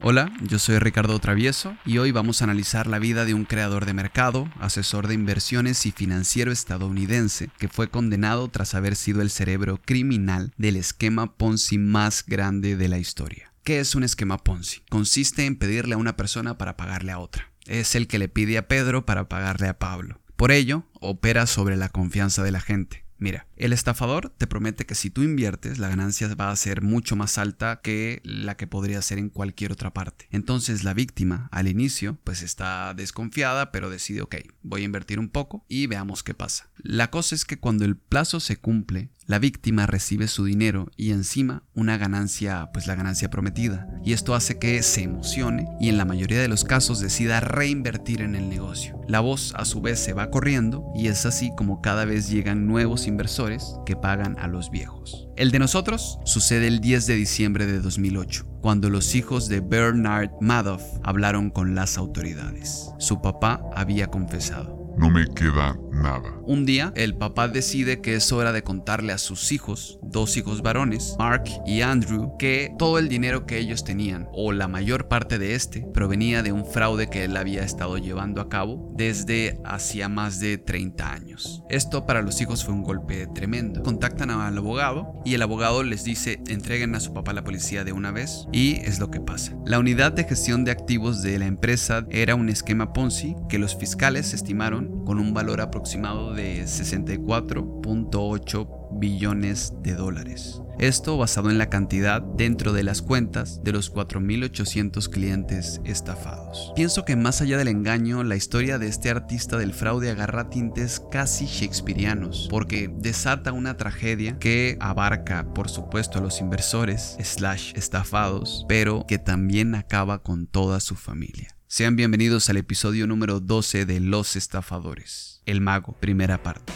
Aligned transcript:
Hola, 0.00 0.32
yo 0.42 0.60
soy 0.60 0.78
Ricardo 0.78 1.18
Travieso 1.18 1.76
y 1.84 1.98
hoy 1.98 2.12
vamos 2.12 2.40
a 2.40 2.44
analizar 2.44 2.86
la 2.86 3.00
vida 3.00 3.24
de 3.24 3.34
un 3.34 3.44
creador 3.44 3.84
de 3.84 3.94
mercado, 3.94 4.48
asesor 4.60 5.08
de 5.08 5.14
inversiones 5.14 5.86
y 5.86 5.90
financiero 5.90 6.52
estadounidense 6.52 7.50
que 7.58 7.66
fue 7.66 7.90
condenado 7.90 8.46
tras 8.46 8.76
haber 8.76 8.94
sido 8.94 9.22
el 9.22 9.30
cerebro 9.30 9.80
criminal 9.84 10.52
del 10.56 10.76
esquema 10.76 11.34
Ponzi 11.36 11.78
más 11.78 12.24
grande 12.24 12.76
de 12.76 12.88
la 12.88 12.98
historia. 12.98 13.52
¿Qué 13.64 13.80
es 13.80 13.96
un 13.96 14.04
esquema 14.04 14.38
Ponzi? 14.38 14.82
Consiste 14.88 15.46
en 15.46 15.56
pedirle 15.56 15.94
a 15.94 15.98
una 15.98 16.16
persona 16.16 16.56
para 16.58 16.76
pagarle 16.76 17.10
a 17.10 17.18
otra. 17.18 17.50
Es 17.66 17.96
el 17.96 18.06
que 18.06 18.20
le 18.20 18.28
pide 18.28 18.56
a 18.56 18.68
Pedro 18.68 19.04
para 19.04 19.28
pagarle 19.28 19.66
a 19.66 19.80
Pablo. 19.80 20.20
Por 20.36 20.52
ello, 20.52 20.84
opera 21.00 21.46
sobre 21.46 21.76
la 21.76 21.88
confianza 21.88 22.44
de 22.44 22.52
la 22.52 22.60
gente. 22.60 23.07
Mira, 23.18 23.48
el 23.56 23.72
estafador 23.72 24.30
te 24.30 24.46
promete 24.46 24.86
que 24.86 24.94
si 24.94 25.10
tú 25.10 25.24
inviertes, 25.24 25.78
la 25.78 25.88
ganancia 25.88 26.32
va 26.34 26.50
a 26.50 26.56
ser 26.56 26.82
mucho 26.82 27.16
más 27.16 27.36
alta 27.36 27.80
que 27.82 28.20
la 28.22 28.56
que 28.56 28.68
podría 28.68 29.02
ser 29.02 29.18
en 29.18 29.28
cualquier 29.28 29.72
otra 29.72 29.92
parte. 29.92 30.28
Entonces 30.30 30.84
la 30.84 30.94
víctima, 30.94 31.48
al 31.50 31.66
inicio, 31.66 32.18
pues 32.22 32.42
está 32.42 32.94
desconfiada, 32.94 33.72
pero 33.72 33.90
decide, 33.90 34.22
ok, 34.22 34.36
voy 34.62 34.82
a 34.82 34.84
invertir 34.84 35.18
un 35.18 35.28
poco 35.28 35.64
y 35.68 35.88
veamos 35.88 36.22
qué 36.22 36.32
pasa. 36.32 36.70
La 36.76 37.10
cosa 37.10 37.34
es 37.34 37.44
que 37.44 37.58
cuando 37.58 37.84
el 37.84 37.96
plazo 37.96 38.38
se 38.38 38.56
cumple, 38.56 39.10
la 39.26 39.40
víctima 39.40 39.86
recibe 39.86 40.28
su 40.28 40.44
dinero 40.44 40.90
y 40.96 41.10
encima 41.10 41.64
una 41.74 41.98
ganancia, 41.98 42.70
pues 42.72 42.86
la 42.86 42.94
ganancia 42.94 43.30
prometida. 43.30 43.88
Y 44.04 44.12
esto 44.12 44.34
hace 44.34 44.58
que 44.58 44.82
se 44.82 45.02
emocione 45.02 45.66
y 45.80 45.88
en 45.88 45.98
la 45.98 46.04
mayoría 46.04 46.40
de 46.40 46.48
los 46.48 46.64
casos 46.64 47.00
decida 47.00 47.40
reinvertir 47.40 48.22
en 48.22 48.36
el 48.36 48.48
negocio. 48.48 48.97
La 49.08 49.20
voz 49.20 49.54
a 49.56 49.64
su 49.64 49.80
vez 49.80 49.98
se 49.98 50.12
va 50.12 50.30
corriendo 50.30 50.84
y 50.94 51.08
es 51.08 51.24
así 51.24 51.50
como 51.56 51.80
cada 51.80 52.04
vez 52.04 52.28
llegan 52.28 52.66
nuevos 52.66 53.06
inversores 53.06 53.74
que 53.86 53.96
pagan 53.96 54.38
a 54.38 54.48
los 54.48 54.70
viejos. 54.70 55.28
El 55.36 55.50
de 55.50 55.58
nosotros 55.58 56.18
sucede 56.24 56.68
el 56.68 56.80
10 56.80 57.06
de 57.06 57.14
diciembre 57.14 57.66
de 57.66 57.80
2008 57.80 58.46
cuando 58.60 58.90
los 58.90 59.14
hijos 59.14 59.48
de 59.48 59.60
Bernard 59.60 60.30
Madoff 60.42 60.82
hablaron 61.02 61.48
con 61.48 61.74
las 61.74 61.96
autoridades. 61.96 62.90
Su 62.98 63.22
papá 63.22 63.62
había 63.74 64.08
confesado 64.08 64.78
no 64.98 65.08
me 65.10 65.24
queda 65.28 65.78
nada. 65.98 66.38
Un 66.42 66.64
día, 66.64 66.92
el 66.96 67.16
papá 67.16 67.48
decide 67.48 68.00
que 68.00 68.14
es 68.14 68.32
hora 68.32 68.52
de 68.52 68.62
contarle 68.62 69.12
a 69.12 69.18
sus 69.18 69.52
hijos, 69.52 69.98
dos 70.02 70.36
hijos 70.36 70.62
varones, 70.62 71.14
Mark 71.18 71.44
y 71.66 71.82
Andrew, 71.82 72.36
que 72.38 72.72
todo 72.78 72.98
el 72.98 73.08
dinero 73.08 73.46
que 73.46 73.58
ellos 73.58 73.84
tenían, 73.84 74.28
o 74.32 74.52
la 74.52 74.68
mayor 74.68 75.08
parte 75.08 75.38
de 75.38 75.54
este, 75.54 75.82
provenía 75.82 76.42
de 76.42 76.52
un 76.52 76.64
fraude 76.64 77.10
que 77.10 77.24
él 77.24 77.36
había 77.36 77.62
estado 77.62 77.98
llevando 77.98 78.40
a 78.40 78.48
cabo 78.48 78.92
desde 78.94 79.60
hacía 79.64 80.08
más 80.08 80.40
de 80.40 80.58
30 80.58 81.12
años. 81.12 81.62
Esto 81.68 82.06
para 82.06 82.22
los 82.22 82.40
hijos 82.40 82.64
fue 82.64 82.74
un 82.74 82.82
golpe 82.82 83.26
tremendo. 83.34 83.82
Contactan 83.82 84.30
al 84.30 84.56
abogado 84.56 85.20
y 85.24 85.34
el 85.34 85.42
abogado 85.42 85.82
les 85.82 86.04
dice 86.04 86.40
entreguen 86.48 86.94
a 86.94 87.00
su 87.00 87.12
papá 87.12 87.32
a 87.32 87.34
la 87.34 87.44
policía 87.44 87.84
de 87.84 87.92
una 87.92 88.10
vez 88.10 88.46
y 88.52 88.76
es 88.76 88.98
lo 88.98 89.10
que 89.10 89.20
pasa. 89.20 89.56
La 89.66 89.78
unidad 89.78 90.12
de 90.12 90.24
gestión 90.24 90.64
de 90.64 90.70
activos 90.70 91.22
de 91.22 91.38
la 91.38 91.46
empresa 91.46 92.06
era 92.10 92.34
un 92.34 92.48
esquema 92.48 92.92
Ponzi 92.92 93.34
que 93.48 93.58
los 93.58 93.76
fiscales 93.76 94.32
estimaron 94.32 95.04
con 95.04 95.18
un 95.18 95.34
valor 95.34 95.60
aproximado 95.60 95.87
de 95.88 96.64
64.8 96.64 98.88
billones 98.90 99.72
de 99.82 99.94
dólares. 99.94 100.60
Esto 100.78 101.16
basado 101.16 101.50
en 101.50 101.56
la 101.56 101.70
cantidad 101.70 102.20
dentro 102.20 102.74
de 102.74 102.82
las 102.82 103.00
cuentas 103.00 103.64
de 103.64 103.72
los 103.72 103.90
4.800 103.90 105.08
clientes 105.08 105.80
estafados. 105.84 106.74
Pienso 106.76 107.06
que 107.06 107.16
más 107.16 107.40
allá 107.40 107.56
del 107.56 107.68
engaño, 107.68 108.22
la 108.22 108.36
historia 108.36 108.78
de 108.78 108.88
este 108.88 109.08
artista 109.08 109.56
del 109.56 109.72
fraude 109.72 110.10
agarra 110.10 110.50
tintes 110.50 111.00
casi 111.10 111.46
shakespearianos, 111.46 112.48
porque 112.50 112.90
desata 112.94 113.52
una 113.52 113.78
tragedia 113.78 114.38
que 114.38 114.76
abarca, 114.80 115.54
por 115.54 115.70
supuesto, 115.70 116.18
a 116.18 116.22
los 116.22 116.42
inversores, 116.42 117.16
slash 117.18 117.72
estafados, 117.76 118.66
pero 118.68 119.06
que 119.08 119.16
también 119.18 119.74
acaba 119.74 120.22
con 120.22 120.46
toda 120.46 120.80
su 120.80 120.96
familia. 120.96 121.58
Sean 121.70 121.96
bienvenidos 121.96 122.48
al 122.48 122.56
episodio 122.56 123.06
número 123.06 123.40
12 123.40 123.84
de 123.84 124.00
Los 124.00 124.36
Estafadores, 124.36 125.37
El 125.48 125.62
Mago, 125.62 125.94
primera 125.98 126.36
parte. 126.36 126.74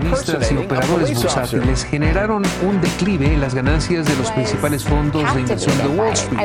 Listas 0.00 0.52
y 0.52 0.56
operadores 0.56 1.14
bursátiles 1.20 1.84
generaron 1.84 2.44
un 2.62 2.80
declive 2.80 3.26
en 3.26 3.40
las 3.40 3.56
ganancias 3.56 4.06
de 4.06 4.14
los 4.14 4.30
principales 4.30 4.84
fondos 4.84 5.34
de 5.34 5.40
inversión 5.40 5.76
de 5.78 5.88
Wall 5.88 6.12
Street. 6.12 6.38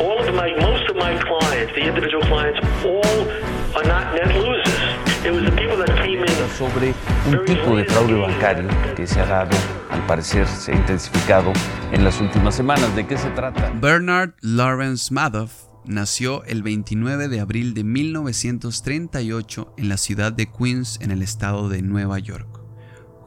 All 0.00 0.18
of 0.18 0.34
my, 0.34 0.50
most 0.58 0.88
of 0.88 0.96
my 0.96 1.14
clients, 1.20 1.72
the 1.74 1.86
individual 1.86 2.22
clients, 2.26 2.58
all 2.82 3.28
are 3.76 3.86
not 3.86 4.14
net 4.14 4.34
losers. 4.34 4.71
Sobre 6.58 6.94
un 7.28 7.44
tipo 7.44 7.76
de 7.76 7.84
fraude 7.84 8.14
bancario 8.14 8.68
que 8.94 9.06
se 9.06 9.20
ha 9.20 9.26
dado, 9.26 9.56
al 9.90 10.06
parecer 10.06 10.46
se 10.46 10.72
ha 10.72 10.76
intensificado 10.76 11.52
en 11.92 12.04
las 12.04 12.20
últimas 12.20 12.54
semanas. 12.54 12.94
¿De 12.94 13.06
qué 13.06 13.16
se 13.16 13.30
trata? 13.30 13.72
Bernard 13.80 14.34
Lawrence 14.40 15.12
Madoff 15.12 15.52
nació 15.84 16.44
el 16.44 16.62
29 16.62 17.28
de 17.28 17.40
abril 17.40 17.74
de 17.74 17.84
1938 17.84 19.74
en 19.76 19.88
la 19.88 19.96
ciudad 19.96 20.32
de 20.32 20.50
Queens, 20.50 20.98
en 21.00 21.10
el 21.10 21.22
estado 21.22 21.68
de 21.68 21.82
Nueva 21.82 22.18
York. 22.18 22.60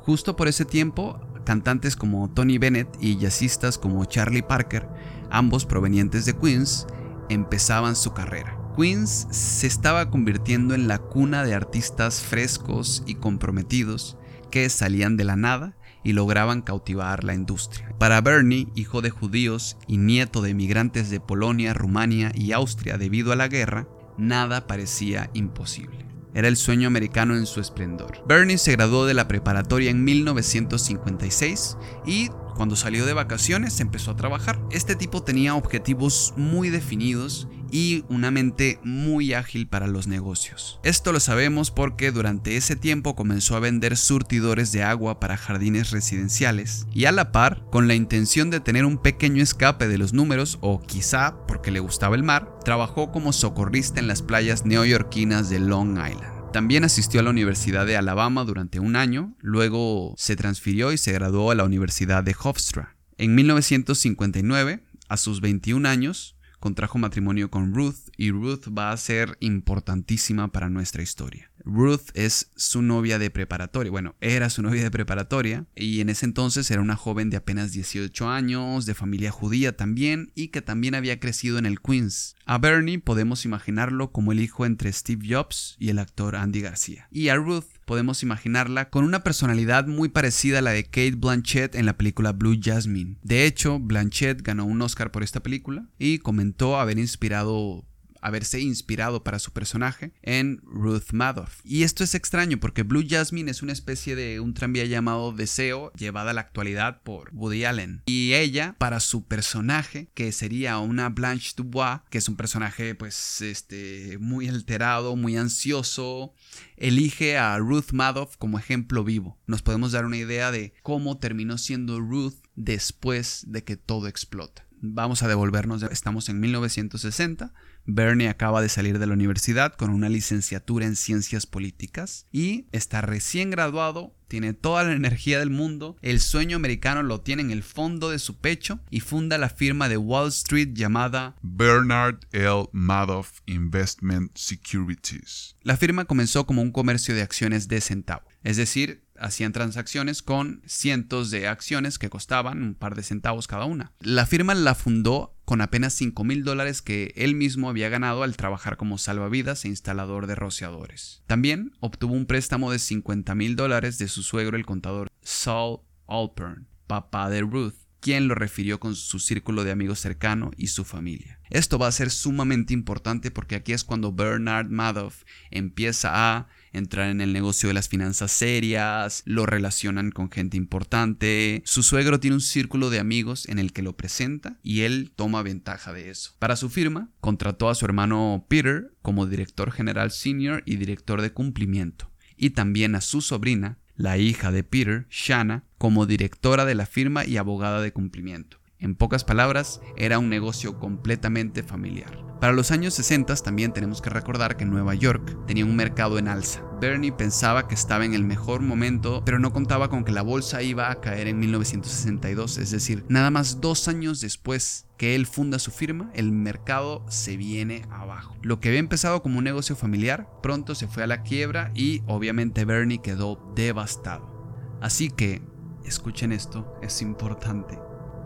Justo 0.01 0.35
por 0.35 0.47
ese 0.47 0.65
tiempo, 0.65 1.19
cantantes 1.45 1.95
como 1.95 2.29
Tony 2.29 2.57
Bennett 2.57 2.89
y 2.99 3.17
jazzistas 3.17 3.77
como 3.77 4.05
Charlie 4.05 4.43
Parker, 4.43 4.87
ambos 5.31 5.65
provenientes 5.65 6.25
de 6.25 6.37
Queens, 6.37 6.85
empezaban 7.29 7.95
su 7.95 8.13
carrera. 8.13 8.54
Queens 8.75 9.27
se 9.31 9.67
estaba 9.67 10.09
convirtiendo 10.09 10.75
en 10.75 10.87
la 10.87 10.97
cuna 10.97 11.43
de 11.43 11.53
artistas 11.53 12.21
frescos 12.21 13.03
y 13.05 13.15
comprometidos 13.15 14.17
que 14.51 14.69
salían 14.69 15.17
de 15.17 15.23
la 15.23 15.35
nada 15.35 15.77
y 16.03 16.13
lograban 16.13 16.61
cautivar 16.61 17.23
la 17.23 17.33
industria. 17.33 17.93
Para 17.97 18.21
Bernie, 18.21 18.67
hijo 18.75 19.01
de 19.01 19.09
judíos 19.09 19.77
y 19.87 19.97
nieto 19.97 20.41
de 20.41 20.51
emigrantes 20.51 21.09
de 21.09 21.19
Polonia, 21.19 21.73
Rumania 21.73 22.31
y 22.35 22.51
Austria 22.51 22.97
debido 22.97 23.31
a 23.31 23.35
la 23.35 23.47
guerra, 23.47 23.87
nada 24.17 24.67
parecía 24.67 25.29
imposible. 25.33 26.05
Era 26.33 26.49
el 26.49 26.57
sueño 26.57 26.87
americano 26.87 27.35
en 27.37 27.45
su 27.45 27.61
esplendor. 27.61 28.23
Bernie 28.27 28.57
se 28.57 28.73
graduó 28.73 29.05
de 29.05 29.13
la 29.13 29.27
preparatoria 29.27 29.89
en 29.89 30.03
1956 30.03 31.77
y 32.05 32.29
cuando 32.55 32.75
salió 32.75 33.05
de 33.05 33.13
vacaciones 33.13 33.79
empezó 33.79 34.11
a 34.11 34.15
trabajar. 34.15 34.59
Este 34.71 34.95
tipo 34.95 35.21
tenía 35.23 35.55
objetivos 35.55 36.33
muy 36.35 36.69
definidos 36.69 37.47
y 37.71 38.05
una 38.09 38.31
mente 38.31 38.79
muy 38.83 39.33
ágil 39.33 39.67
para 39.67 39.87
los 39.87 40.07
negocios. 40.07 40.79
Esto 40.83 41.11
lo 41.11 41.19
sabemos 41.19 41.71
porque 41.71 42.11
durante 42.11 42.57
ese 42.57 42.75
tiempo 42.75 43.15
comenzó 43.15 43.55
a 43.55 43.59
vender 43.59 43.97
surtidores 43.97 44.71
de 44.71 44.83
agua 44.83 45.19
para 45.19 45.37
jardines 45.37 45.91
residenciales 45.91 46.87
y 46.93 47.05
a 47.05 47.11
la 47.11 47.31
par, 47.31 47.65
con 47.71 47.87
la 47.87 47.95
intención 47.95 48.49
de 48.49 48.59
tener 48.59 48.85
un 48.85 48.97
pequeño 48.97 49.43
escape 49.43 49.87
de 49.87 49.97
los 49.97 50.13
números 50.13 50.57
o 50.61 50.81
quizá 50.81 51.35
porque 51.47 51.71
le 51.71 51.79
gustaba 51.79 52.15
el 52.15 52.23
mar, 52.23 52.59
trabajó 52.63 53.11
como 53.11 53.33
socorrista 53.33 53.99
en 53.99 54.07
las 54.07 54.21
playas 54.21 54.65
neoyorquinas 54.65 55.49
de 55.49 55.59
Long 55.59 55.97
Island. 55.97 56.34
También 56.55 56.85
asistió 56.85 57.19
a 57.19 57.23
la 57.23 57.31
Universidad 57.31 57.85
de 57.85 57.97
Alabama 57.97 58.45
durante 58.45 58.79
un 58.79 58.95
año, 58.95 59.35
luego 59.41 60.13
se 60.15 60.37
transfirió 60.37 60.93
y 60.93 60.97
se 60.97 61.11
graduó 61.11 61.51
a 61.51 61.55
la 61.55 61.65
Universidad 61.65 62.23
de 62.23 62.33
Hofstra. 62.41 62.95
En 63.17 63.35
1959, 63.35 64.81
a 65.09 65.17
sus 65.17 65.41
21 65.41 65.85
años, 65.89 66.34
contrajo 66.65 66.97
matrimonio 66.97 67.51
con 67.51 67.75
Ruth 67.75 68.09
y 68.17 68.31
Ruth 68.31 68.75
va 68.75 68.91
a 68.91 68.97
ser 68.97 69.37
importantísima 69.39 70.51
para 70.51 70.67
nuestra 70.67 71.03
historia. 71.03 71.51
Ruth 71.63 72.09
es 72.15 72.49
su 72.55 72.81
novia 72.81 73.19
de 73.19 73.29
preparatoria, 73.29 73.91
bueno, 73.91 74.15
era 74.19 74.49
su 74.49 74.63
novia 74.63 74.81
de 74.81 74.89
preparatoria 74.89 75.67
y 75.75 76.01
en 76.01 76.09
ese 76.09 76.25
entonces 76.25 76.71
era 76.71 76.81
una 76.81 76.95
joven 76.95 77.29
de 77.29 77.37
apenas 77.37 77.71
18 77.71 78.29
años, 78.29 78.87
de 78.87 78.95
familia 78.95 79.29
judía 79.29 79.77
también 79.77 80.31
y 80.33 80.47
que 80.47 80.63
también 80.63 80.95
había 80.95 81.19
crecido 81.19 81.59
en 81.59 81.67
el 81.67 81.79
Queens. 81.81 82.35
A 82.47 82.57
Bernie 82.57 82.97
podemos 82.97 83.45
imaginarlo 83.45 84.11
como 84.11 84.31
el 84.31 84.39
hijo 84.39 84.65
entre 84.65 84.91
Steve 84.91 85.27
Jobs 85.29 85.75
y 85.77 85.89
el 85.89 85.99
actor 85.99 86.35
Andy 86.35 86.61
García. 86.61 87.07
Y 87.11 87.29
a 87.29 87.35
Ruth 87.35 87.74
podemos 87.85 88.23
imaginarla 88.23 88.89
con 88.89 89.05
una 89.05 89.23
personalidad 89.23 89.87
muy 89.87 90.09
parecida 90.09 90.59
a 90.59 90.61
la 90.61 90.71
de 90.71 90.83
Kate 90.83 91.15
Blanchett 91.15 91.75
en 91.75 91.85
la 91.85 91.97
película 91.97 92.33
Blue 92.33 92.59
Jasmine. 92.61 93.17
De 93.21 93.45
hecho, 93.45 93.79
Blanchett 93.79 94.41
ganó 94.41 94.65
un 94.65 94.81
Oscar 94.81 95.11
por 95.11 95.23
esta 95.23 95.41
película 95.41 95.87
y 95.97 96.19
comentó 96.19 96.79
haber 96.79 96.97
inspirado 96.97 97.85
haberse 98.25 98.59
inspirado 98.59 99.23
para 99.23 99.37
su 99.37 99.51
personaje 99.51 100.11
en 100.23 100.59
Ruth 100.63 101.11
Madoff. 101.13 101.59
Y 101.63 101.83
esto 101.83 102.03
es 102.03 102.15
extraño 102.15 102.59
porque 102.59 102.81
Blue 102.81 103.05
Jasmine 103.07 103.51
es 103.51 103.61
una 103.61 103.71
especie 103.71 104.15
de 104.15 104.39
un 104.39 104.55
tranvía 104.55 104.85
llamado 104.85 105.31
Deseo 105.31 105.93
llevada 105.93 106.31
a 106.31 106.33
la 106.33 106.41
actualidad 106.41 107.03
por 107.03 107.29
Woody 107.33 107.65
Allen. 107.65 108.01
Y 108.07 108.33
ella, 108.33 108.75
para 108.79 108.99
su 108.99 109.25
personaje, 109.25 110.09
que 110.15 110.31
sería 110.31 110.79
una 110.79 111.09
Blanche 111.09 111.53
Dubois, 111.55 112.01
que 112.09 112.17
es 112.17 112.27
un 112.27 112.35
personaje 112.35 112.95
pues 112.95 113.41
este 113.41 114.17
muy 114.19 114.47
alterado, 114.47 115.15
muy 115.15 115.37
ansioso, 115.37 116.33
elige 116.77 117.37
a 117.37 117.57
Ruth 117.59 117.91
Madoff 117.91 118.37
como 118.37 118.57
ejemplo 118.57 119.03
vivo. 119.03 119.37
Nos 119.45 119.61
podemos 119.61 119.91
dar 119.91 120.05
una 120.05 120.17
idea 120.17 120.51
de 120.51 120.73
cómo 120.81 121.19
terminó 121.19 121.59
siendo 121.59 121.99
Ruth 121.99 122.35
después 122.55 123.43
de 123.47 123.63
que 123.63 123.77
todo 123.77 124.07
explota. 124.07 124.64
Vamos 124.81 125.23
a 125.23 125.27
devolvernos, 125.27 125.83
estamos 125.83 126.29
en 126.29 126.39
1960. 126.39 127.53
Bernie 127.85 128.29
acaba 128.29 128.61
de 128.61 128.69
salir 128.69 128.99
de 128.99 129.07
la 129.07 129.13
universidad 129.13 129.73
con 129.73 129.89
una 129.89 130.09
licenciatura 130.09 130.85
en 130.85 130.95
ciencias 130.95 131.45
políticas 131.45 132.27
y 132.31 132.65
está 132.71 133.01
recién 133.01 133.51
graduado, 133.51 134.15
tiene 134.27 134.53
toda 134.53 134.83
la 134.83 134.93
energía 134.93 135.39
del 135.39 135.51
mundo, 135.51 135.97
el 136.01 136.19
sueño 136.19 136.55
americano 136.55 137.03
lo 137.03 137.21
tiene 137.21 137.43
en 137.43 137.51
el 137.51 137.63
fondo 137.63 138.09
de 138.09 138.19
su 138.19 138.39
pecho 138.39 138.79
y 138.89 138.99
funda 138.99 139.37
la 139.37 139.49
firma 139.49 139.87
de 139.87 139.97
Wall 139.97 140.29
Street 140.29 140.69
llamada 140.73 141.35
Bernard 141.41 142.19
L. 142.31 142.65
Madoff 142.71 143.41
Investment 143.45 144.35
Securities. 144.35 145.55
La 145.61 145.77
firma 145.77 146.05
comenzó 146.05 146.45
como 146.45 146.61
un 146.63 146.71
comercio 146.71 147.13
de 147.13 147.21
acciones 147.21 147.67
de 147.67 147.81
centavo, 147.81 148.27
es 148.43 148.57
decir, 148.57 149.04
hacían 149.19 149.53
transacciones 149.53 150.21
con 150.21 150.61
cientos 150.65 151.31
de 151.31 151.47
acciones 151.47 151.99
que 151.99 152.09
costaban 152.09 152.63
un 152.63 152.75
par 152.75 152.95
de 152.95 153.03
centavos 153.03 153.47
cada 153.47 153.65
una. 153.65 153.91
La 153.99 154.25
firma 154.25 154.53
la 154.53 154.75
fundó 154.75 155.35
con 155.45 155.61
apenas 155.61 155.93
5 155.93 156.23
mil 156.23 156.43
dólares 156.43 156.81
que 156.81 157.13
él 157.15 157.35
mismo 157.35 157.69
había 157.69 157.89
ganado 157.89 158.23
al 158.23 158.35
trabajar 158.35 158.77
como 158.77 158.97
salvavidas 158.97 159.63
e 159.63 159.69
instalador 159.69 160.27
de 160.27 160.35
rociadores. 160.35 161.23
También 161.27 161.73
obtuvo 161.79 162.13
un 162.13 162.25
préstamo 162.25 162.71
de 162.71 162.79
50 162.79 163.35
mil 163.35 163.55
dólares 163.55 163.97
de 163.97 164.07
su 164.07 164.23
suegro 164.23 164.57
el 164.57 164.65
contador 164.65 165.07
Saul 165.21 165.81
Alpern, 166.07 166.67
papá 166.87 167.29
de 167.29 167.41
Ruth, 167.41 167.75
quien 168.05 168.27
lo 168.27 168.35
refirió 168.35 168.79
con 168.79 168.95
su 168.95 169.17
círculo 169.17 169.63
de 169.63 169.71
amigos 169.71 169.99
cercano 169.99 170.51
y 170.57 170.67
su 170.67 170.83
familia. 170.85 171.39
Esto 171.49 171.79
va 171.79 171.87
a 171.87 171.91
ser 171.91 172.11
sumamente 172.11 172.71
importante 172.71 173.31
porque 173.31 173.55
aquí 173.55 173.73
es 173.73 173.83
cuando 173.83 174.13
Bernard 174.13 174.69
Madoff 174.69 175.23
empieza 175.49 176.11
a 176.13 176.47
entrar 176.75 177.09
en 177.09 177.21
el 177.21 177.33
negocio 177.33 177.67
de 177.67 177.73
las 177.73 177.89
finanzas 177.89 178.31
serias, 178.31 179.23
lo 179.25 179.45
relacionan 179.45 180.11
con 180.11 180.29
gente 180.29 180.57
importante. 180.57 181.61
Su 181.65 181.83
suegro 181.83 182.19
tiene 182.19 182.35
un 182.35 182.41
círculo 182.41 182.89
de 182.89 182.99
amigos 182.99 183.47
en 183.47 183.59
el 183.59 183.73
que 183.73 183.81
lo 183.81 183.95
presenta 183.95 184.59
y 184.63 184.81
él 184.81 185.11
toma 185.15 185.41
ventaja 185.41 185.93
de 185.93 186.09
eso. 186.09 186.33
Para 186.39 186.55
su 186.55 186.69
firma, 186.69 187.09
contrató 187.19 187.69
a 187.69 187.75
su 187.75 187.85
hermano 187.85 188.45
Peter 188.47 188.93
como 189.01 189.25
director 189.25 189.71
general 189.71 190.11
senior 190.11 190.63
y 190.65 190.75
director 190.77 191.21
de 191.21 191.31
cumplimiento, 191.31 192.11
y 192.37 192.51
también 192.51 192.95
a 192.95 193.01
su 193.01 193.21
sobrina, 193.21 193.79
la 193.95 194.17
hija 194.17 194.51
de 194.51 194.63
Peter, 194.63 195.07
Shanna, 195.09 195.63
como 195.77 196.05
directora 196.05 196.65
de 196.65 196.75
la 196.75 196.85
firma 196.85 197.25
y 197.25 197.37
abogada 197.37 197.81
de 197.81 197.93
cumplimiento. 197.93 198.59
En 198.85 198.93
pocas 198.93 199.23
palabras, 199.23 199.81
era 199.97 200.19
un 200.19 200.29
negocio 200.29 200.77
completamente 200.77 201.63
familiar. 201.63 202.23
Para 202.39 202.53
los 202.53 202.69
años 202.69 202.93
60 202.93 203.33
también 203.37 203.73
tenemos 203.73 203.99
que 203.99 204.11
recordar 204.11 204.57
que 204.57 204.65
Nueva 204.65 204.93
York 204.93 205.35
tenía 205.47 205.65
un 205.65 205.75
mercado 205.75 206.19
en 206.19 206.27
alza. 206.27 206.61
Bernie 206.79 207.11
pensaba 207.11 207.67
que 207.67 207.73
estaba 207.73 208.05
en 208.05 208.13
el 208.13 208.23
mejor 208.23 208.61
momento, 208.61 209.23
pero 209.25 209.39
no 209.39 209.51
contaba 209.51 209.89
con 209.89 210.03
que 210.03 210.11
la 210.11 210.21
bolsa 210.21 210.61
iba 210.61 210.91
a 210.91 211.01
caer 211.01 211.27
en 211.27 211.39
1962, 211.39 212.59
es 212.59 212.69
decir, 212.69 213.05
nada 213.09 213.31
más 213.31 213.59
dos 213.59 213.87
años 213.87 214.21
después 214.21 214.85
que 214.97 215.15
él 215.15 215.25
funda 215.25 215.57
su 215.57 215.71
firma, 215.71 216.11
el 216.13 216.31
mercado 216.31 217.03
se 217.09 217.37
viene 217.37 217.87
abajo. 217.89 218.37
Lo 218.43 218.59
que 218.59 218.67
había 218.67 218.81
empezado 218.81 219.23
como 219.23 219.39
un 219.39 219.45
negocio 219.45 219.75
familiar, 219.75 220.29
pronto 220.43 220.75
se 220.75 220.87
fue 220.87 221.01
a 221.01 221.07
la 221.07 221.23
quiebra 221.23 221.71
y 221.73 222.03
obviamente 222.05 222.65
Bernie 222.65 223.01
quedó 223.01 223.51
devastado. 223.55 224.77
Así 224.79 225.09
que, 225.09 225.41
escuchen 225.85 226.31
esto, 226.31 226.77
es 226.83 227.01
importante. 227.01 227.79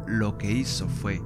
Lo 0.09 0.39
que 0.39 0.51
hizo 0.51 0.89
fue 0.89 1.21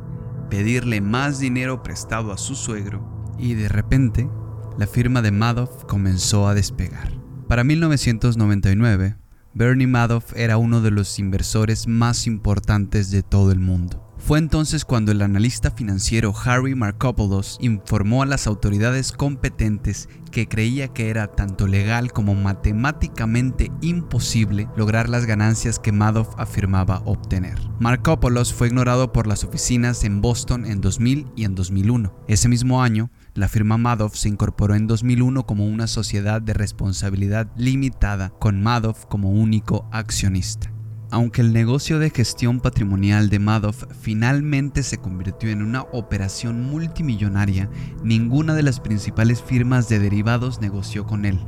pedirle 0.50 1.00
más 1.00 1.40
dinero 1.40 1.84
prestado 1.84 2.34
a 2.34 2.38
su 2.38 2.54
suegro 2.54 3.34
y 3.40 3.54
de 3.54 3.70
repente 3.70 4.30
la 4.78 4.88
firma 4.88 5.22
de 5.22 5.32
Madoff 5.32 5.86
comenzó 5.86 6.50
a 6.50 6.54
despegar. 6.54 7.14
Para 7.48 7.64
1999, 7.64 9.16
Bernie 9.54 9.88
Madoff 9.88 10.34
era 10.36 10.58
uno 10.58 10.82
de 10.82 10.92
los 10.92 11.18
inversores 11.18 11.88
más 11.88 12.28
importantes 12.28 13.10
de 13.10 13.24
todo 13.24 13.54
el 13.54 13.60
mundo. 13.60 14.13
Fue 14.26 14.40
entonces 14.40 14.86
cuando 14.86 15.12
el 15.12 15.22
analista 15.22 15.70
financiero 15.70 16.34
Harry 16.46 16.76
Markopoulos 16.76 17.58
informó 17.60 18.24
a 18.24 18.26
las 18.26 18.48
autoridades 18.48 19.12
competentes 19.12 20.08
que 20.32 20.48
creía 20.48 20.88
que 20.88 21.10
era 21.10 21.28
tanto 21.28 21.68
legal 21.68 22.14
como 22.14 22.34
matemáticamente 22.34 23.70
imposible 23.82 24.70
lograr 24.78 25.10
las 25.10 25.26
ganancias 25.26 25.78
que 25.78 25.92
Madoff 25.92 26.30
afirmaba 26.38 27.02
obtener. 27.04 27.60
Markopoulos 27.82 28.54
fue 28.54 28.68
ignorado 28.68 29.12
por 29.12 29.28
las 29.28 29.44
oficinas 29.44 30.06
en 30.06 30.22
Boston 30.22 30.66
en 30.66 30.80
2000 30.80 31.28
y 31.36 31.44
en 31.44 31.54
2001. 31.54 32.16
Ese 32.30 32.48
mismo 32.48 32.82
año, 32.82 33.12
la 33.34 33.50
firma 33.50 33.78
Madoff 33.78 34.16
se 34.16 34.30
incorporó 34.30 34.76
en 34.76 34.88
2001 34.88 35.46
como 35.46 35.66
una 35.66 35.88
sociedad 35.88 36.42
de 36.42 36.54
responsabilidad 36.54 37.52
limitada 37.58 38.30
con 38.40 38.64
Madoff 38.64 39.06
como 39.06 39.32
único 39.32 39.86
accionista. 39.92 40.73
Aunque 41.14 41.42
el 41.42 41.54
negocio 41.54 42.00
de 42.00 42.10
gestión 42.10 42.60
patrimonial 42.60 43.30
de 43.30 43.38
Madoff 43.38 43.84
finalmente 44.02 44.82
se 44.82 44.98
convirtió 44.98 45.52
en 45.52 45.62
una 45.62 45.84
operación 45.92 46.64
multimillonaria, 46.64 47.70
ninguna 48.04 48.56
de 48.56 48.64
las 48.64 48.80
principales 48.80 49.40
firmas 49.40 49.88
de 49.90 50.00
derivados 50.00 50.60
negoció 50.60 51.06
con 51.06 51.26
él. 51.26 51.40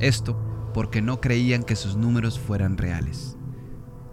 Esto 0.00 0.70
porque 0.74 1.02
no 1.02 1.20
creían 1.20 1.62
que 1.62 1.76
sus 1.76 1.94
números 1.94 2.40
fueran 2.40 2.76
reales. 2.76 3.36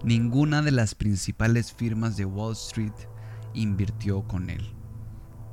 Ninguna 0.04 0.62
de 0.62 0.70
las 0.70 0.94
principales 0.94 1.74
firmas 1.74 2.16
de 2.16 2.26
Wall 2.26 2.54
Street 2.54 2.94
invirtió 3.56 4.22
con 4.28 4.52
él. 4.52 4.76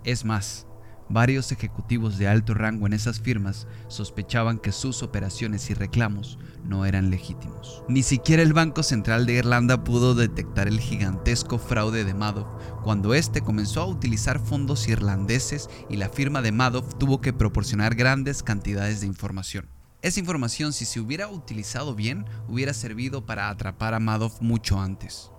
Es 0.05 0.27
más, 0.27 0.67
Varios 1.11 1.51
ejecutivos 1.51 2.19
de 2.19 2.29
alto 2.29 2.55
rango 2.55 2.87
en 2.87 2.93
esas 2.93 3.19
firmas 3.19 3.67
sospechaban 3.89 4.61
que 4.61 4.71
sus 4.71 5.03
operaciones 5.03 5.69
y 5.69 5.75
reclamos 5.75 6.39
no 6.65 6.87
eran 6.87 7.11
legítimos. 7.11 7.83
Ni 7.89 8.05
siquiera 8.05 8.45
el 8.45 8.53
Banco 8.53 8.85
Central 8.85 9.27
de 9.27 9.33
Irlanda 9.33 9.83
pudo 9.83 10.15
detectar 10.15 10.69
el 10.69 10.79
gigantesco 10.79 11.59
fraude 11.59 12.05
de 12.05 12.15
Madoff 12.15 12.47
cuando 12.85 13.13
éste 13.15 13.41
comenzó 13.41 13.81
a 13.83 13.87
utilizar 13.87 14.39
fondos 14.39 14.87
irlandeses 14.87 15.69
y 15.89 15.97
la 15.97 16.11
firma 16.11 16.43
de 16.43 16.53
Madoff 16.53 16.95
tuvo 16.97 17.21
que 17.21 17.33
proporcionar 17.33 17.97
grandes 17.97 18.45
cantidades 18.45 19.01
de 19.01 19.09
información. 19.09 19.69
Esa 20.03 20.21
información, 20.21 20.73
si 20.73 20.85
se 20.85 21.01
hubiera 21.01 21.27
utilizado 21.27 21.97
bien, 21.97 22.25
hubiera 22.47 22.73
servido 22.73 23.27
para 23.27 23.49
atrapar 23.49 23.95
a 23.95 24.01
Madoff 24.01 24.41
mucho 24.41 24.81
antes. 24.81 25.33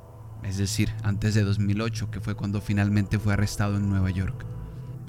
Es 0.43 0.57
decir, 0.57 0.93
antes 1.03 1.33
de 1.33 1.43
2008, 1.43 2.11
que 2.11 2.19
fue 2.19 2.35
cuando 2.35 2.59
finalmente 2.59 3.19
fue 3.19 3.33
arrestado 3.33 3.77
en 3.77 3.89
Nueva 3.89 4.11
York. 4.11 4.50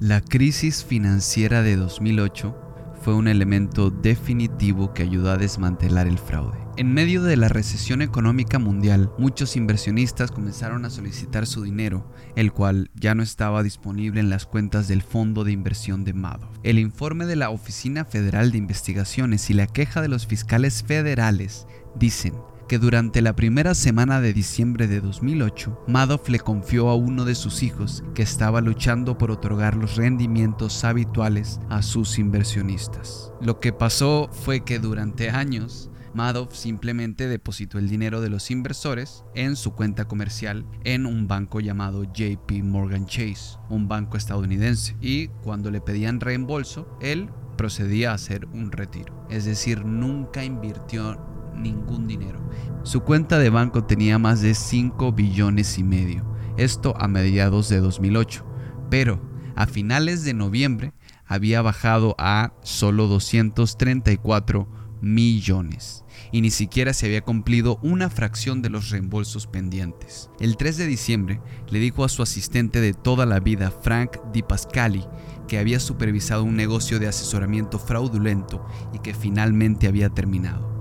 La 0.03 0.19
crisis 0.19 0.83
financiera 0.83 1.61
de 1.61 1.77
2008 1.77 2.53
fue 3.01 3.15
un 3.15 3.29
elemento 3.29 3.89
definitivo 3.89 4.93
que 4.93 5.01
ayudó 5.01 5.31
a 5.31 5.37
desmantelar 5.37 6.07
el 6.07 6.19
fraude. 6.19 6.57
En 6.75 6.93
medio 6.93 7.23
de 7.23 7.37
la 7.37 7.47
recesión 7.47 8.01
económica 8.01 8.59
mundial, 8.59 9.13
muchos 9.17 9.55
inversionistas 9.55 10.29
comenzaron 10.29 10.83
a 10.83 10.89
solicitar 10.89 11.47
su 11.47 11.63
dinero, 11.63 12.05
el 12.35 12.51
cual 12.51 12.91
ya 12.95 13.15
no 13.15 13.23
estaba 13.23 13.63
disponible 13.63 14.19
en 14.19 14.29
las 14.29 14.45
cuentas 14.45 14.89
del 14.89 15.03
fondo 15.03 15.45
de 15.45 15.53
inversión 15.53 16.03
de 16.03 16.11
Madoff. 16.11 16.59
El 16.63 16.79
informe 16.79 17.25
de 17.25 17.37
la 17.37 17.49
Oficina 17.49 18.03
Federal 18.03 18.51
de 18.51 18.57
Investigaciones 18.57 19.49
y 19.49 19.53
la 19.53 19.67
queja 19.67 20.01
de 20.01 20.09
los 20.09 20.27
fiscales 20.27 20.83
federales 20.83 21.65
dicen 21.95 22.33
durante 22.77 23.21
la 23.21 23.35
primera 23.35 23.75
semana 23.75 24.21
de 24.21 24.33
diciembre 24.33 24.87
de 24.87 25.01
2008, 25.01 25.85
Madoff 25.87 26.29
le 26.29 26.39
confió 26.39 26.89
a 26.89 26.95
uno 26.95 27.25
de 27.25 27.35
sus 27.35 27.63
hijos 27.63 28.03
que 28.13 28.23
estaba 28.23 28.61
luchando 28.61 29.17
por 29.17 29.31
otorgar 29.31 29.75
los 29.75 29.95
rendimientos 29.95 30.83
habituales 30.83 31.59
a 31.69 31.81
sus 31.81 32.19
inversionistas. 32.19 33.31
Lo 33.41 33.59
que 33.59 33.73
pasó 33.73 34.29
fue 34.31 34.61
que 34.61 34.79
durante 34.79 35.29
años, 35.29 35.89
Madoff 36.13 36.53
simplemente 36.55 37.27
depositó 37.27 37.79
el 37.79 37.89
dinero 37.89 38.21
de 38.21 38.29
los 38.29 38.51
inversores 38.51 39.23
en 39.33 39.55
su 39.55 39.73
cuenta 39.73 40.05
comercial 40.05 40.65
en 40.83 41.05
un 41.05 41.27
banco 41.27 41.59
llamado 41.59 42.03
JP 42.03 42.63
Morgan 42.63 43.07
Chase, 43.07 43.57
un 43.69 43.87
banco 43.87 44.17
estadounidense, 44.17 44.95
y 45.01 45.27
cuando 45.43 45.71
le 45.71 45.81
pedían 45.81 46.19
reembolso, 46.19 46.87
él 47.01 47.29
procedía 47.57 48.11
a 48.11 48.15
hacer 48.15 48.47
un 48.53 48.71
retiro. 48.71 49.25
Es 49.29 49.45
decir, 49.45 49.85
nunca 49.85 50.43
invirtió 50.43 51.32
ningún 51.55 52.07
dinero. 52.07 52.39
Su 52.83 53.01
cuenta 53.01 53.39
de 53.39 53.49
banco 53.49 53.85
tenía 53.85 54.19
más 54.19 54.41
de 54.41 54.55
5 54.55 55.11
billones 55.13 55.77
y 55.77 55.83
medio, 55.83 56.25
esto 56.57 56.93
a 56.97 57.07
mediados 57.07 57.69
de 57.69 57.79
2008, 57.79 58.45
pero 58.89 59.21
a 59.55 59.65
finales 59.67 60.23
de 60.23 60.33
noviembre 60.33 60.93
había 61.25 61.61
bajado 61.61 62.15
a 62.17 62.53
solo 62.61 63.07
234 63.07 64.67
millones 65.01 66.03
y 66.31 66.41
ni 66.41 66.49
siquiera 66.49 66.93
se 66.93 67.05
había 67.05 67.21
cumplido 67.21 67.77
una 67.83 68.09
fracción 68.09 68.61
de 68.61 68.69
los 68.69 68.89
reembolsos 68.89 69.47
pendientes. 69.47 70.29
El 70.39 70.57
3 70.57 70.77
de 70.77 70.87
diciembre 70.87 71.41
le 71.69 71.79
dijo 71.79 72.03
a 72.03 72.09
su 72.09 72.23
asistente 72.23 72.81
de 72.81 72.93
toda 72.93 73.25
la 73.25 73.39
vida, 73.39 73.71
Frank 73.71 74.17
Di 74.31 74.41
Pascali, 74.41 75.05
que 75.47 75.59
había 75.59 75.79
supervisado 75.79 76.43
un 76.43 76.55
negocio 76.55 76.99
de 76.99 77.07
asesoramiento 77.07 77.79
fraudulento 77.79 78.65
y 78.93 78.99
que 78.99 79.13
finalmente 79.13 79.87
había 79.87 80.09
terminado. 80.09 80.72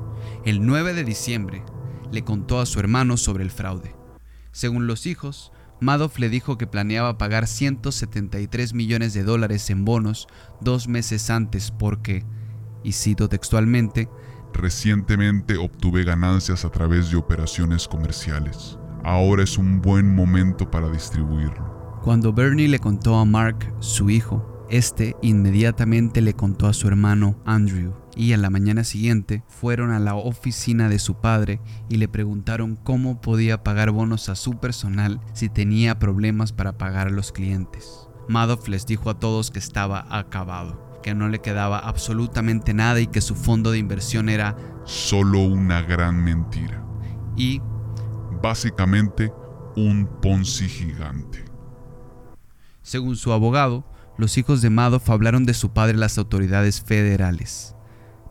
El 0.45 0.67
9 0.67 0.93
de 0.93 1.05
diciembre 1.05 1.63
le 2.11 2.25
contó 2.25 2.59
a 2.59 2.67
su 2.67 2.81
hermano 2.81 3.17
sobre 3.17 3.45
el 3.45 3.53
fraude. 3.53 3.95
Según 4.51 4.89
los 4.89 5.07
hijos, 5.07 5.53
Madoff 5.81 6.19
le 6.19 6.29
dijo 6.29 6.59
que 6.59 6.67
planeaba 6.67 7.17
pagar 7.17 7.47
173 7.47 8.75
millones 8.75 9.15
de 9.15 9.23
dólares 9.23 9.71
en 9.71 9.85
bonos 9.85 10.27
dos 10.61 10.89
meses 10.89 11.31
antes 11.31 11.71
porque, 11.71 12.25
y 12.83 12.93
cito 12.93 13.29
textualmente, 13.29 14.09
Recientemente 14.53 15.57
obtuve 15.57 16.05
ganancias 16.05 16.67
a 16.67 16.71
través 16.71 17.11
de 17.11 17.17
operaciones 17.17 17.89
comerciales. 17.89 18.79
Ahora 19.03 19.45
es 19.45 19.57
un 19.57 19.81
buen 19.81 20.15
momento 20.15 20.71
para 20.71 20.91
distribuirlo. 20.91 22.01
Cuando 22.03 22.35
Bernie 22.35 22.69
le 22.69 22.79
contó 22.79 23.17
a 23.17 23.25
Mark, 23.25 23.73
su 23.79 24.11
hijo, 24.11 24.67
este 24.69 25.17
inmediatamente 25.23 26.21
le 26.21 26.35
contó 26.35 26.67
a 26.67 26.75
su 26.75 26.87
hermano 26.87 27.41
Andrew 27.47 28.02
y 28.17 28.33
a 28.33 28.37
la 28.37 28.51
mañana 28.51 28.85
siguiente 28.85 29.43
fueron 29.49 29.91
a 29.91 29.99
la 29.99 30.15
oficina 30.15 30.89
de 30.89 30.99
su 30.99 31.21
padre 31.21 31.61
y 31.89 31.97
le 31.97 32.09
preguntaron 32.09 32.77
cómo 32.77 33.21
podía 33.21 33.63
pagar 33.63 33.91
bonos 33.91 34.29
a 34.29 34.37
su 34.37 34.59
personal 34.59 35.21
si 35.33 35.49
tenía 35.49 35.99
problemas 35.99 36.53
para 36.53 36.77
pagar 36.79 37.09
a 37.09 37.11
los 37.11 37.33
clientes. 37.33 38.09
Madoff 38.29 38.69
les 38.69 38.87
dijo 38.87 39.11
a 39.11 39.19
todos 39.19 39.51
que 39.51 39.59
estaba 39.59 40.07
acabado, 40.11 41.01
que 41.03 41.15
no 41.15 41.29
le 41.29 41.41
quedaba 41.41 41.79
absolutamente 41.79 42.75
nada 42.75 43.01
y 43.01 43.07
que 43.07 43.21
su 43.21 43.35
fondo 43.35 43.71
de 43.71 43.79
inversión 43.79 44.29
era 44.29 44.57
Solo 44.85 45.41
una 45.41 45.83
gran 45.83 46.23
mentira. 46.23 46.85
y 47.37 47.61
Básicamente, 48.43 49.33
un 49.77 50.09
Ponzi 50.21 50.69
gigante. 50.69 51.45
Según 52.83 53.15
su 53.15 53.33
abogado, 53.33 53.85
los 54.19 54.37
hijos 54.37 54.61
de 54.63 54.71
Madoff 54.71 55.09
hablaron 55.11 55.47
de 55.47 55.55
su 55.55 55.71
padre 55.71 55.95
a 55.95 56.01
las 56.01 56.19
autoridades 56.19 56.83
federales. 56.83 57.77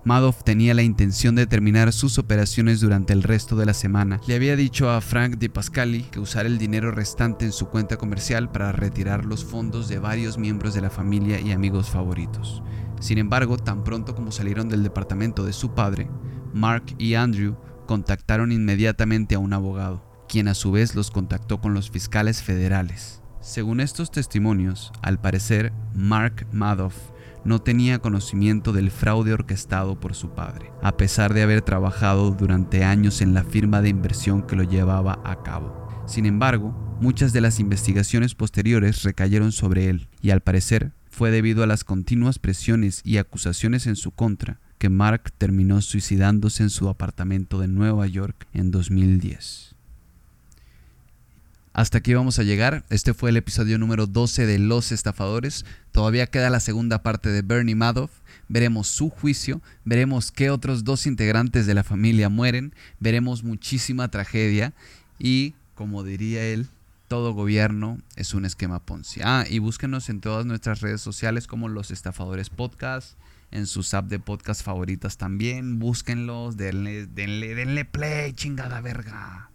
Madoff 0.04 0.44
tenía 0.44 0.74
la 0.74 0.82
intención 0.82 1.36
de 1.36 1.46
terminar 1.46 1.94
sus 1.94 2.18
operaciones 2.18 2.82
durante 2.82 3.14
el 3.14 3.22
resto 3.22 3.56
de 3.56 3.68
la 3.68 3.76
semana. 3.76 4.20
Le 4.26 4.34
había 4.34 4.56
dicho 4.56 4.90
a 4.90 5.00
Frank 5.00 5.38
Di 5.38 5.48
Pascali 5.48 6.02
que 6.04 6.20
usara 6.20 6.48
el 6.48 6.58
dinero 6.58 6.90
restante 6.90 7.46
en 7.46 7.52
su 7.52 7.68
cuenta 7.68 7.98
comercial 7.98 8.52
para 8.52 8.72
retirar 8.72 9.26
los 9.26 9.46
fondos 9.46 9.88
de 9.90 10.00
varios 10.00 10.40
miembros 10.40 10.74
de 10.74 10.82
la 10.82 10.90
familia 10.90 11.40
y 11.40 11.52
amigos 11.52 11.92
favoritos. 11.92 12.64
Sin 13.00 13.20
embargo, 13.20 13.58
tan 13.58 13.84
pronto 13.84 14.16
como 14.16 14.32
salieron 14.32 14.70
del 14.70 14.82
departamento 14.82 15.46
de 15.46 15.54
su 15.54 15.76
padre, 15.76 16.10
Mark 16.52 16.96
y 16.98 17.14
Andrew 17.14 17.56
contactaron 17.86 18.52
inmediatamente 18.52 19.36
a 19.36 19.40
un 19.40 19.54
abogado, 19.54 20.04
quien 20.28 20.48
a 20.48 20.56
su 20.56 20.72
vez 20.72 20.96
los 20.96 21.12
contactó 21.12 21.62
con 21.62 21.76
los 21.76 21.92
fiscales 21.92 22.42
federales. 22.42 23.22
Según 23.40 23.80
estos 23.80 24.10
testimonios, 24.10 24.92
al 25.04 25.20
parecer, 25.20 25.74
Mark 25.94 26.48
Madoff 26.52 26.96
no 27.44 27.60
tenía 27.60 28.00
conocimiento 28.00 28.74
del 28.74 28.92
fraude 28.92 29.34
orquestado 29.34 30.00
por 30.00 30.16
su 30.16 30.30
padre, 30.30 30.72
a 30.82 30.98
pesar 30.98 31.34
de 31.34 31.42
haber 31.42 31.62
trabajado 31.62 32.32
durante 32.32 32.84
años 32.84 33.22
en 33.22 33.34
la 33.34 33.44
firma 33.44 33.82
de 33.82 33.90
inversión 33.90 34.44
que 34.44 34.56
lo 34.56 34.64
llevaba 34.64 35.20
a 35.24 35.44
cabo. 35.44 36.04
Sin 36.06 36.26
embargo, 36.26 36.76
muchas 37.00 37.34
de 37.34 37.42
las 37.42 37.60
investigaciones 37.60 38.36
posteriores 38.36 39.04
recayeron 39.04 39.52
sobre 39.52 39.90
él, 39.90 40.08
y 40.22 40.32
al 40.32 40.42
parecer 40.42 40.92
fue 41.10 41.32
debido 41.32 41.64
a 41.64 41.68
las 41.68 41.84
continuas 41.84 42.40
presiones 42.40 43.02
y 43.04 43.18
acusaciones 43.18 43.88
en 43.88 43.96
su 43.96 44.12
contra 44.12 44.60
que 44.78 44.90
Mark 44.90 45.32
terminó 45.38 45.82
suicidándose 45.82 46.64
en 46.64 46.70
su 46.70 46.90
apartamento 46.90 47.60
de 47.60 47.68
Nueva 47.68 48.08
York 48.08 48.48
en 48.54 48.72
2010. 48.72 49.76
Hasta 51.74 52.00
aquí 52.00 52.14
vamos 52.14 52.38
a 52.38 52.44
llegar. 52.44 52.84
Este 52.90 53.14
fue 53.14 53.30
el 53.30 53.38
episodio 53.38 53.80
número 53.80 54.06
12 54.06 54.46
de 54.46 54.60
Los 54.60 54.92
Estafadores. 54.92 55.66
Todavía 55.94 56.28
queda 56.28 56.50
la 56.50 56.60
segunda 56.60 57.02
parte 57.02 57.30
de 57.30 57.44
Bernie 57.44 57.76
Madoff. 57.76 58.12
Veremos 58.50 58.88
su 58.88 59.10
juicio, 59.10 59.62
veremos 59.86 60.32
qué 60.32 60.50
otros 60.50 60.84
dos 60.84 61.08
integrantes 61.08 61.66
de 61.66 61.74
la 61.74 61.86
familia 61.86 62.28
mueren, 62.28 62.76
veremos 63.00 63.44
muchísima 63.44 64.12
tragedia 64.12 64.74
y, 65.18 65.54
como 65.74 66.04
diría 66.04 66.44
él, 66.44 66.68
todo 67.08 67.34
gobierno 67.34 68.00
es 68.18 68.34
un 68.34 68.44
esquema 68.44 68.80
Ponzi. 68.80 69.22
Ah, 69.24 69.46
y 69.50 69.60
búsquenos 69.60 70.10
en 70.10 70.20
todas 70.20 70.46
nuestras 70.46 70.82
redes 70.82 71.00
sociales 71.00 71.48
como 71.48 71.70
Los 71.70 71.92
Estafadores 71.92 72.50
Podcast, 72.50 73.18
en 73.52 73.66
sus 73.66 73.94
app 73.94 74.08
de 74.08 74.20
podcast 74.20 74.64
favoritas 74.64 75.16
también. 75.16 75.80
Búsquenlos, 75.80 76.58
denle, 76.58 77.08
denle, 77.08 77.56
denle 77.56 77.86
play, 77.86 78.34
chingada 78.34 78.82
verga. 78.82 79.51